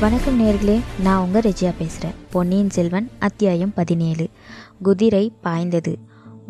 [0.00, 4.28] வணக்கம் நேர்களே நான் உங்கள் ரெஜியா பேசுகிறேன் பொன்னியின் செல்வன் அத்தியாயம் பதினேழு.
[4.82, 5.98] குதிரை பாய்ந்தது.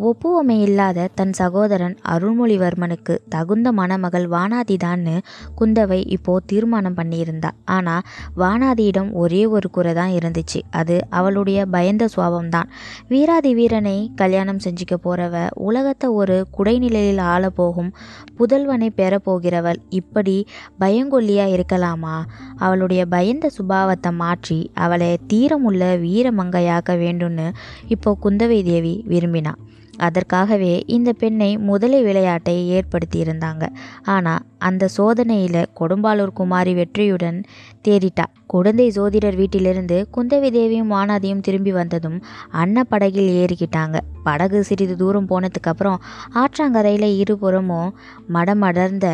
[0.07, 5.15] ஒப்புவமை இல்லாத தன் சகோதரன் அருள்மொழிவர்மனுக்கு தகுந்த மணமகள் வானாதிதான்னு
[5.61, 7.51] குந்தவை இப்போ தீர்மானம் பண்ணியிருந்தா.
[7.77, 8.05] ஆனால்
[8.37, 10.61] வானாதியிடம் ஒரே ஒரு குறை தான் இருந்துச்சு.
[10.71, 12.71] அது அவளுடைய பயந்த சுவாபம்தான்
[13.09, 17.91] வீராதி வீரனை கல்யாணம் செஞ்சுக்க போறவ உலகத்தை ஒரு குடைநிலையில் ஆள போகும்
[18.39, 20.37] புதல்வனை பெற போகிறவள் இப்படி
[20.81, 22.17] பயங்கொல்லியா இருக்கலாமா?
[22.59, 27.49] அவளுடைய பயந்த சுபாவத்தை மாற்றி அவளை தீரமுள்ள வீரமங்கையாக்க வேண்டும்னு
[27.89, 29.55] இப்போ குந்தவை தேவி விரும்பினா.
[29.99, 33.65] அதற்காகவே இந்த பெண்ணை முதலை விளையாட்டை ஏற்படுத்தியிருந்தாங்க.
[34.05, 37.43] ஆனால் அந்த சோதனையில் கொடும்பாலூர் குமாரி வெற்றியுடன்
[37.89, 38.25] தேறிட்டா.
[38.47, 43.97] குழந்தை ஜோதிடர் வீட்டிலிருந்து குந்தவி தேவியும் வானாதியும் திரும்பி வந்ததும் அன்ன படகில் ஏறிக்கிட்டாங்க.
[44.23, 45.99] படகு சிறிது தூரம் போனதுக்கப்புறம்
[46.35, 47.95] ஆற்றாங்கரையில் இருபுறமும்
[48.33, 49.07] மடமடர்ந்த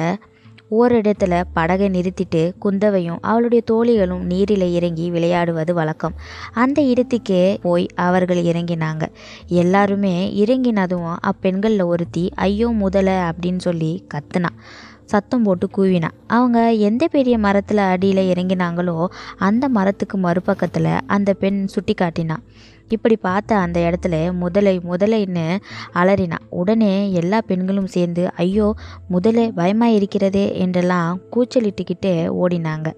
[0.70, 6.14] ஓரிடத்துல படகை நிறுத்திட்டு குந்தவையும் அவளுடைய தோழிகளும் நீரில் இறங்கி விளையாடுவது வழக்கம்.
[6.52, 9.02] அந்த இடத்துக்கே போய் அவர்கள் இறங்கினாங்க.
[9.46, 14.48] எல்லாருமே இறங்கினதும் அப்பெண்களில் ஒருத்தி ஐயோ முதல அப்படின்னு சொல்லி கத்துனா.
[15.04, 16.08] சத்தம் போட்டு கூவினா.
[16.26, 19.06] அவங்க எந்த பெரிய மரத்தில் அடியில் இறங்கினாங்களோ
[19.38, 22.42] அந்த மரத்துக்கு மறுபக்கத்தில் அந்த பெண் சுட்டி காட்டினான்
[22.94, 25.46] இப்படி பார்த்த அந்த இடத்துல முதலை முதலைன்னு
[26.00, 28.68] அலறினான் உடனே எல்லா பெண்களும் சேர்ந்து ஐயோ
[29.08, 32.88] முதலை பயமாக இருக்கிறதே என்றெல்லாம் கூச்சலிட்டுக்கிட்டே ஓடினாங்க.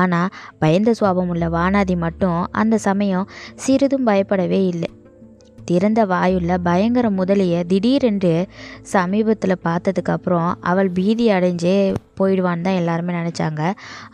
[0.00, 4.90] ஆனால் பயந்த சுவாபம் உள்ள வானாதி மட்டும் அந்த சமயம் சிறிதும் பயப்படவே இல்லை.
[5.70, 8.34] திறந்த வாயுள்ள பயங்கர முதலையை திடீரென்று
[8.92, 11.74] சமீபத்தில் பார்த்ததுக்கப்புறம் அவள் பீதி அடைஞ்சே
[12.18, 13.62] போயிடுவான்னு தான் எல்லாருமே நினச்சாங்க.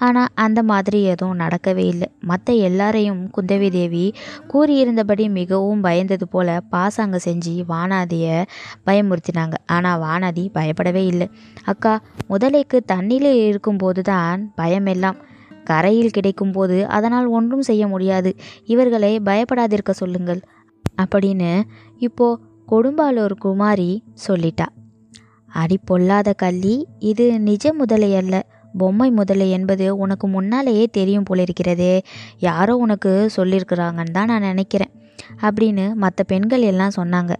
[0.07, 2.09] ஆனால் அந்த மாதிரி எதுவும் நடக்கவே இல்லை.
[2.31, 4.05] மற்ற எல்லாரையும் குந்தவி தேவி
[4.53, 8.39] கூறியிருந்தபடி மிகவும் பயந்தது போல பாசாங்க செஞ்சு வானாதியை
[8.89, 9.55] பயமுறுத்தினாங்க.
[9.77, 11.29] ஆனால் வானாதி பயப்படவே இல்லை.
[11.65, 11.95] அக்கா
[12.33, 15.21] முதலைக்கு தண்ணியில் இருக்கும்போது தான் பயமெல்லாம்.
[15.71, 18.31] கரையில் கிடைக்கும்போது அதனால் ஒன்றும் செய்ய முடியாது.
[18.73, 20.43] இவர்களை பயப்படாதிருக்க சொல்லுங்கள்.
[21.03, 21.63] அப்படின்னு
[21.99, 22.39] இப்போ
[22.69, 24.67] கொடும்பாலூர் குமாரி சொல்லிட்டா.
[25.47, 28.35] அடி பொல்லாத கள்ளி இது நிஜ முதலை அல்ல.
[28.79, 32.01] பொம்மை முதலை என்பது உனக்கு முன்னாலேயே தெரியும் போலிருக்கிறதே.
[32.39, 34.93] யாரோ உனக்கு சொல்லியிருக்கிறாங்கன்னு தான் நான் நினைக்கிறேன்.
[35.43, 37.33] அப்படின்னு மற்ற பெண்கள் எல்லாம் சொன்னாங்க.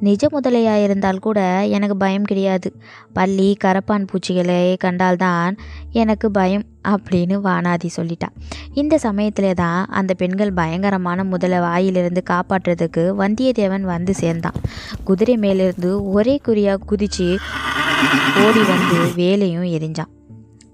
[0.00, 2.76] நிஜ முதலையாக இருந்தால் கூட எனக்கு பயம் கிடையாது.
[3.12, 5.56] பள்ளி கரப்பான் பூச்சிகளை கண்டால்தான்
[5.90, 8.28] எனக்கு பயம் அப்படின்னு வானாதி சொல்லிட்டா.
[8.74, 14.60] இந்த சமயத்தில் தான் அந்த பெண்கள் பயங்கரமான முதலை வாயிலிருந்து காப்பாற்றுறதுக்கு வந்தியத்தேவன் வந்து சேர்ந்தான்.
[15.04, 17.38] குதிரை மேலிருந்து ஒரே குறியாக குதித்து
[18.46, 20.10] ஓடி வந்து வேலையும் எரிஞ்சான்.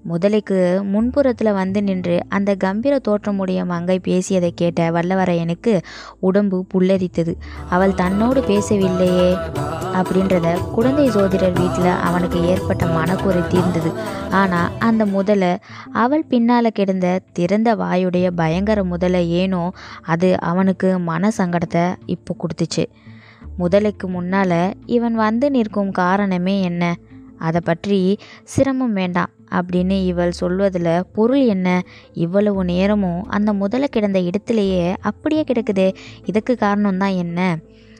[0.05, 0.57] முதலைக்கு
[0.91, 5.73] முன்புறத்தில் வந்து நின்று அந்த கம்பீர தோற்றமுடைய மங்கை பேசியதை கேட்ட வல்லவரையனுக்கு
[6.19, 7.33] உடம்பு புல்லரித்தது.
[7.69, 9.29] அவள் தன்னோடு பேசவில்லையே
[9.93, 13.91] அப்படின்றத குழந்தை சோதிடர் வீட்டில் அவனுக்கு ஏற்பட்ட மனக்குறை தீர்ந்தது.
[14.31, 15.51] ஆனால் அந்த முதலை
[15.93, 19.63] அவள் பின்னால் கிடந்த திறந்த வாயுடைய பயங்கர முதலை ஏனோ
[20.01, 22.85] அது அவனுக்கு மன சங்கடத்தை இப்போ கொடுத்துச்சு.
[23.59, 26.95] முதலைக்கு முன்னால் இவன் வந்து நிற்கும் காரணமே என்ன?
[27.37, 29.31] அதை பற்றி சிரமம் வேண்டாம்.
[29.51, 31.83] அப்படின்னு இவள் சொல்வதில் பொருள் என்ன?
[32.13, 35.93] இவ்வளவு நேரமும் அந்த முதல்ல கிடந்த இடத்துலையே அப்படியே கிடக்குது.
[36.25, 37.57] இதுக்கு காரணம் தான் என்ன?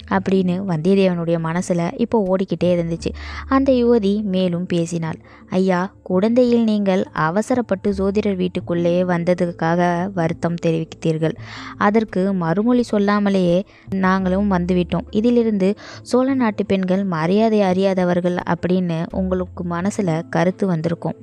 [0.09, 3.11] அப்படின்னு வந்தியத்தேவனுடைய மனசில் இப்போ ஓடிக்கிட்டே இருந்துச்சு.
[3.47, 5.19] அந்த யுவதி மேலும் பேசினாள்.
[5.49, 11.35] ஐயா குழந்தையில் நீங்கள் அவசரப்பட்டு ஜோதிடர் வீட்டுக்குள்ளே வந்ததுக்காக வருத்தம் தெரிவித்தீர்கள்.
[11.77, 13.57] அதற்கு மறுமொழி சொல்லாமலேயே
[14.05, 15.07] நாங்களும் வந்துவிட்டோம்.
[15.11, 15.69] இதிலிருந்து
[16.01, 21.17] சோழ நாட்டு பெண்கள் மரியாதை அறியாதவர்கள் அப்படின்னு உங்களுக்கு மனசில் கருத்து வந்திருக்கும்.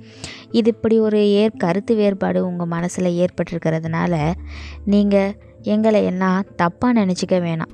[0.51, 4.33] இது இப்படி ஒரு ஏற் கருத்து வேறுபாடு உங்கள் மனசில் ஏற்பட்டிருக்கிறதுனால
[4.85, 5.35] நீங்கள்
[5.75, 7.73] எங்களை எல்லாம் தப்பாக நினச்சிக்க வேணாம்.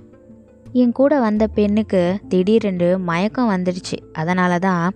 [0.73, 3.97] என் கூட வந்த பெண்ணுக்கு திடீரென்று மயக்கம் வந்துடுச்சு.
[4.13, 4.95] அதனால தான்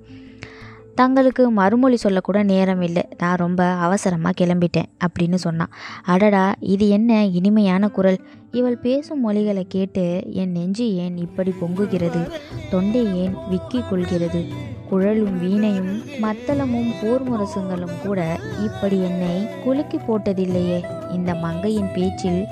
[0.94, 5.72] தங்களுக்கு மறுமொழி சொல்லக்கூட நேரம் இல்லை நான் ரொம்ப அவசரமாக கிளம்பிட்டேன் அப்படின்னு சொன்னான்.
[6.02, 8.18] அடடா இது என்ன இனிமையான குரல்.
[8.52, 12.30] இவள் பேசும் மொழிகளை கேட்டு என் நெஞ்சு ஏன் இப்படி பொங்குகிறது?
[12.70, 14.44] தொண்டை ஏன் விக்கி கொள்கிறது?
[14.88, 20.78] குழலும் வீணையும் மத்தளமும் போர் முரசுங்களும் கூட இப்படி என்னை குலுக்கி போட்டதில்லையே.
[21.12, 22.42] இந்த மங்கையின் பேச்சில்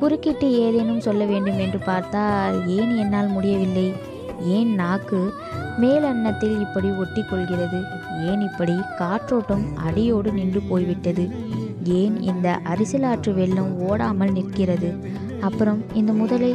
[0.00, 3.92] குறுக்கிட்டு ஏதேனும் சொல்ல வேண்டும் என்று பார்த்தால் ஏன் என்னால் முடியவில்லை?
[4.46, 5.32] ஏன் நாக்கு
[5.78, 7.80] மேலன்னத்தில் இப்படி ஒட்டி கொள்கிறது
[8.26, 11.28] ஏன் இப்படி காற்றோட்டம் அடியோடு நின்று போய்விட்டது?
[11.84, 14.90] ஏன் இந்த அரிசலாற்று வெள்ளம் ஓடாமல் நிற்கிறது?
[15.40, 16.54] அப்புறம் இந்த முதலை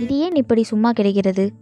[0.00, 1.52] இது ஏன் இப்படி சும்மா கிடைக்கிறது?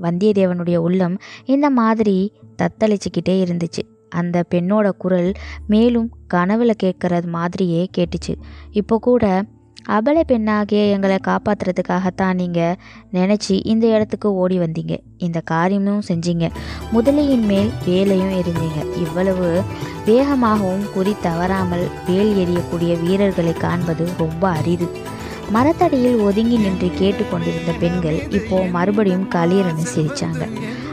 [0.00, 2.32] வந்தியத்தேவனுடைய உள்ளம் இந்த மாதிரி
[2.62, 3.82] தத்தளிச்சுக்கிட்டே இருந்துச்சு.
[4.08, 5.32] அந்த பெண்ணோட குரல்
[5.66, 8.34] மேலும் கனவுல கேட்கறது மாதிரியே கேட்டுச்சு.
[8.70, 9.44] இப்போ கூட
[9.94, 12.76] அபலை பெண்ணாகிய எங்களை காப்பாற்றுறதுக்காகத்தான் நீங்கள்
[13.12, 14.94] நினச்சி இந்த இடத்துக்கு ஓடி வந்தீங்க.
[15.18, 16.46] இந்த காரியமும் செஞ்சீங்க.
[16.94, 19.62] முதலையின் மேல் வேலையும் எரிஞ்சீங்க இவ்வளவு
[20.06, 24.88] வேகமாகவும் குறி தவறாமல் வேல் எறியக்கூடிய வீரர்களை காண்பது ரொம்ப அரிது.
[25.52, 30.44] மரத்தடியில் ஒதுங்கி நின்று கேட்டுக்கொண்டிருந்த பெண்கள் இப்போ மறுபடியும் களீரன்னு சிரிச்சாங்க.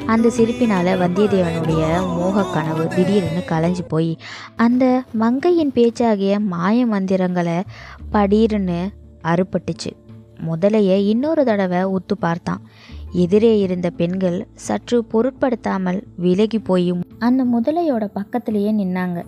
[0.05, 1.81] அந்த சிரிப்பினால் வந்தியத்தேவனுடைய
[2.17, 4.17] மோக கனவு திடீர்னு கலைஞ்சு போய்
[4.55, 7.63] அந்த மங்கையின் பேச்சாகிய மாய மந்திரங்களை
[8.11, 8.87] படீர்னு
[9.23, 9.91] அறுபட்டுச்சு.
[10.47, 12.61] முதலையே இன்னொரு தடவை ஒத்து பார்த்தான்.
[13.11, 19.23] எதிரே இருந்த பெண்கள் சற்று பொருட்படுத்தாமல் விலகி போய் அந்த முதலையோட பக்கத்திலேயே நின்னாங்க.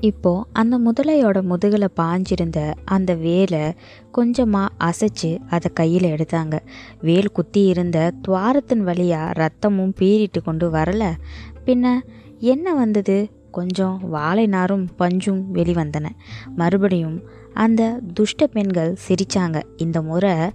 [0.00, 3.72] இப்போ அந்த முதலையோட முதுகில் பாஞ்சிருந்த அந்த வேலை
[4.10, 6.58] கொஞ்சமாக அசைச்சு அதை கையில் எடுத்தாங்க.
[7.00, 11.12] வேல் குத்தி இருந்த துவாரத்தின் வழியாக ரத்தமும் பீறிட்டு கொண்டு வரல.
[11.66, 12.00] பின்ன
[12.38, 13.30] என்ன வந்தது?
[13.50, 16.06] கொஞ்சம் வாழை நாரும் பஞ்சும் வெளிவந்தன.
[16.56, 17.22] மறுபடியும்
[17.54, 20.50] அந்த துஷ்ட பெண்கள் சிரித்தாங்க இந்த முறை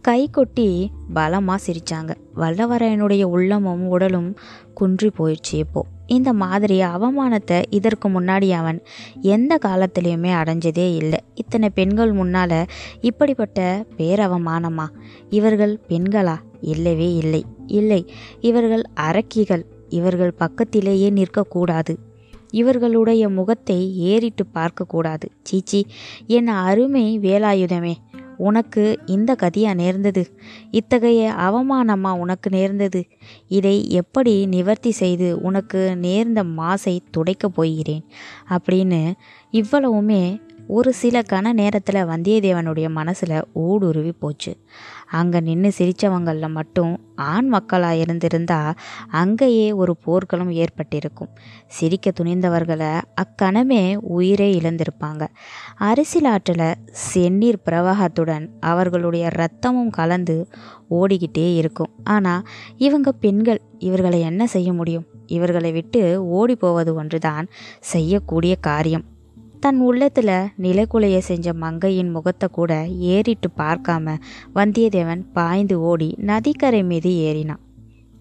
[0.00, 4.36] கை கொட்டி பலமாக சிரித்தாங்க வல்லவரையனுடைய உள்ளமும் உடலும்
[4.74, 8.82] குன்றி போயிடுச்சு இப்போது இந்த மாதிரி அவமானத்தை இதற்கு முன்னாடி அவன்
[9.20, 11.18] எந்த காலத்துலேயுமே அடைஞ்சதே இல்லை.
[11.34, 12.66] இத்தனை பெண்கள் முன்னால்
[13.00, 14.86] இப்படிப்பட்ட பேரவமானமா?
[15.30, 16.36] இவர்கள் பெண்களா?
[16.60, 17.44] இல்லவே இல்லை.
[17.66, 18.10] இல்லை
[18.40, 19.64] இவர்கள் அரக்கிகள்.
[19.88, 21.96] இவர்கள் பக்கத்திலேயே நிற்கக்கூடாது.
[22.50, 25.22] இவர்களுடைய முகத்தை ஏறிட்டு பார்க்கக்கூடாது.
[25.42, 25.86] சீச்சி
[26.26, 27.94] என் அருமை வேலாயுதமே
[28.36, 30.38] உனக்கு இந்த கதியா நேர்ந்தது.
[30.70, 33.06] இத்தகைய அவமானமா உனக்கு நேர்ந்தது.
[33.48, 38.04] இதை எப்படி நிவர்த்தி செய்து உனக்கு நேர்ந்த மாசை துடைக்கப் போகிறேன்?
[38.48, 39.12] அப்படின்னு
[39.52, 44.56] இவ்வளவுமே ஒரு சில கண நேரத்தில் வந்தியத்தேவனுடைய மனசில் ஊடுருவி போச்சு.
[45.10, 48.74] அங்கே நின்று சிரித்தவங்களில் மட்டும் ஆண் மக்களாக இருந்திருந்தால்
[49.10, 51.28] அங்கேயே ஒரு போர்க்களம் ஏற்பட்டிருக்கும்.
[51.66, 55.26] சிரிக்க துணிந்தவர்களை அக்கணமே உயிரே இழந்திருப்பாங்க.
[55.78, 56.74] அரசியலாற்றில்
[57.14, 60.48] செந்நீர் பிரவாகத்துடன் அவர்களுடைய ரத்தமும் கலந்து
[60.90, 61.90] ஓடிக்கிட்டே இருக்கும்.
[62.04, 62.46] ஆனால்
[62.76, 65.06] இவங்க பெண்கள் இவர்களை என்ன செய்ய முடியும்?
[65.26, 67.46] இவர்களை விட்டு ஓடி போவது ஒன்றுதான்
[67.80, 69.12] செய்யக்கூடிய காரியம்.
[69.64, 70.32] தன் உள்ளத்தில்
[70.62, 72.72] நிலைக்குலைய செஞ்ச மங்கையின் முகத்தை கூட
[73.12, 74.16] ஏறிட்டு பார்க்காம
[74.54, 77.62] வந்தியத்தேவன் பாய்ந்து ஓடி நதிக்கரை மீது ஏறினான்.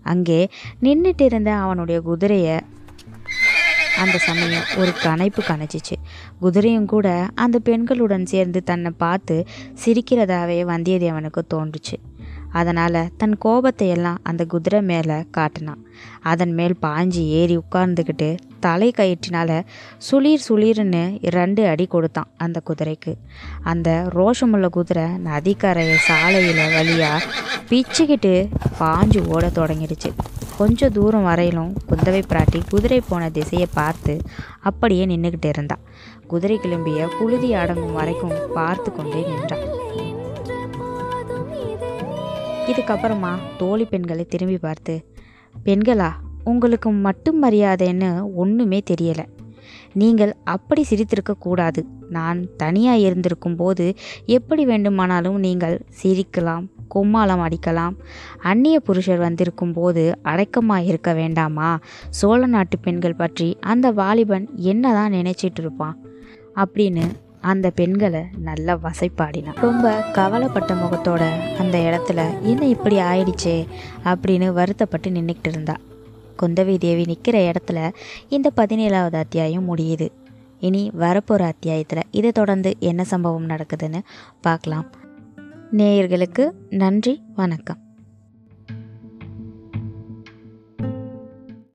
[0.02, 0.38] அங்கே
[0.82, 2.56] நின்றுட்டு இருந்த அவனுடைய குதிரையை
[3.98, 5.98] அந்த சமயம் ஒரு கனைப்பு கணச்சிச்சு.
[6.42, 9.38] குதிரையும் கூட அந்த பெண்களுடன் சேர்ந்து தன்னை பார்த்து
[9.84, 12.00] சிரிக்கிறதாவே வந்தியத்தேவனுக்கு தோன்றுச்சு.
[12.52, 15.84] அதனால் தன் கோபத்தை எல்லாம் அந்த குதிரை மேலே காட்டினான்.
[16.22, 18.32] அதன் மேல் பாஞ்சு ஏறி உட்கார்ந்துக்கிட்டு
[18.66, 19.56] தலை கயிற்றினால்
[20.08, 21.04] சுளீர் சுளீர்னு
[21.38, 23.14] ரெண்டு அடி கொடுத்தான் அந்த குதிரைக்கு.
[23.72, 27.28] அந்த ரோஷமுள்ள குதிரை நதிக்கரைய சாலையில் வழியாக
[27.70, 28.34] பிச்சுக்கிட்டு
[28.80, 30.12] பாஞ்சு ஓட தொடங்கிடுச்சு.
[30.58, 34.14] கொஞ்சம் தூரம் வரையிலும் குந்தவை பிராட்டி குதிரை போன திசையை பார்த்து
[34.70, 35.84] அப்படியே நின்றுக்கிட்டு இருந்தான்
[36.32, 39.66] குதிரை கிளம்பிய புழுதி அடங்கும் வரைக்கும் பார்த்து கொண்டே நின்றான்
[42.72, 44.94] இதுக்கப்புறமா தோழி பெண்களை திரும்பி பார்த்து
[45.66, 46.12] பெண்களா
[46.44, 49.26] உங்களுக்கு மட்டும் மரியாதைன்னு ஒன்றுமே தெரியலை.
[49.94, 53.94] நீங்கள் அப்படி சிரித்திருக்கக்கூடாது நான் தனியாக இருந்திருக்கும் போது
[54.26, 57.96] எப்படி வேண்டுமானாலும் நீங்கள் சிரிக்கலாம் கும்மாளம் அடிக்கலாம்.
[58.42, 61.80] அந்நிய புருஷர் வந்திருக்கும் போது அடக்கமாக இருக்க வேண்டாமா?
[62.10, 65.98] சோழ நாட்டு பெண்கள் பற்றி அந்த வாலிபன் என்னதான் நினைச்சிட்டு இருப்பான்?
[66.56, 67.06] அப்படின்னு
[67.42, 69.62] அந்த பெண்களை நல்லா வசைப்பாடினான்.
[69.62, 71.24] ரொம்ப கவலைப்பட்ட முகத்தோட
[71.60, 73.68] அந்த இடத்துல என்ன இப்படி ஆயிடுச்சே?
[74.04, 75.84] அப்படின்னு வருத்தப்பட்டு நின்றுக்கிட்டு இருந்தாள்
[76.42, 77.94] குந்தவி தேவி நிற்கிற இடத்துல
[78.30, 80.10] இந்த பதினேழாவது அத்தியாயம் முடியுது.
[80.60, 84.00] இனி வரப்போகிற அத்தியாயத்தில் இதை தொடர்ந்து என்ன சம்பவம் நடக்குதுன்னு
[84.42, 84.92] பார்க்கலாம்.
[85.72, 87.83] நேயர்களுக்கு நன்றி வணக்கம்.